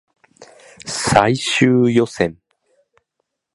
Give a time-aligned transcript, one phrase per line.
[0.87, 2.35] 最終予選